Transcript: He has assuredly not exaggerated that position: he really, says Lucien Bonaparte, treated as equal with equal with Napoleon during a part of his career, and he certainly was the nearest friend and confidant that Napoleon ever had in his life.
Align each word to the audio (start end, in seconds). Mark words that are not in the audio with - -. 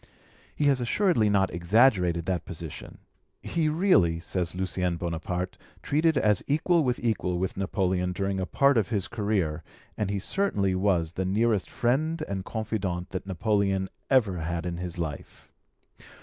He 0.55 0.63
has 0.65 0.81
assuredly 0.81 1.29
not 1.29 1.53
exaggerated 1.53 2.25
that 2.25 2.43
position: 2.43 2.97
he 3.43 3.69
really, 3.69 4.19
says 4.19 4.55
Lucien 4.55 4.97
Bonaparte, 4.97 5.59
treated 5.83 6.17
as 6.17 6.41
equal 6.47 6.83
with 6.83 6.97
equal 6.97 7.37
with 7.37 7.55
Napoleon 7.55 8.11
during 8.11 8.39
a 8.39 8.47
part 8.47 8.79
of 8.79 8.89
his 8.89 9.07
career, 9.07 9.61
and 9.95 10.09
he 10.09 10.17
certainly 10.17 10.73
was 10.73 11.11
the 11.11 11.23
nearest 11.23 11.69
friend 11.69 12.23
and 12.27 12.43
confidant 12.43 13.11
that 13.11 13.27
Napoleon 13.27 13.89
ever 14.09 14.39
had 14.39 14.65
in 14.65 14.77
his 14.77 14.97
life. 14.97 15.51